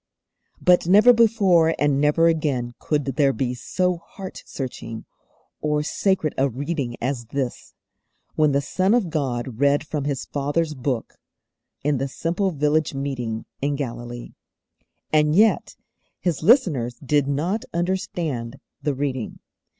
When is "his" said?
10.05-10.25, 16.19-16.41